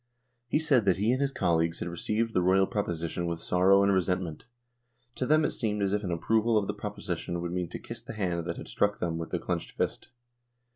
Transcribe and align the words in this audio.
He 0.47 0.57
said 0.57 0.85
that 0.85 0.97
he 0.97 1.11
and 1.11 1.21
his 1.21 1.31
colleagues 1.31 1.77
had 1.77 1.87
received 1.87 2.33
the 2.33 2.41
Royal 2.41 2.65
proposition 2.65 3.27
with 3.27 3.39
sorrow 3.39 3.83
and 3.83 3.93
resentment. 3.93 4.45
To 5.17 5.27
them 5.27 5.45
it 5.45 5.51
seemed 5.51 5.83
as 5.83 5.93
if 5.93 6.03
an 6.03 6.09
approval 6.11 6.57
of 6.57 6.65
the 6.65 6.73
proposition 6.73 7.39
would 7.39 7.51
mean 7.51 7.69
to 7.69 7.77
kiss 7.77 8.01
the 8.01 8.13
hand 8.13 8.45
that 8.47 8.57
had 8.57 8.67
struck 8.67 8.97
them 8.97 9.19
with 9.19 9.29
the 9.29 9.37
clenched 9.37 9.77
fist. 9.77 10.07